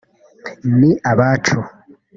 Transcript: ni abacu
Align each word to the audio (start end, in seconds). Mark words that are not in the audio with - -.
ni 0.79 0.91
abacu 1.11 1.59